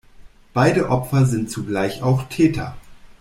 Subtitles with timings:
[0.55, 2.75] Beide Opfer sind zugleich auch Täter.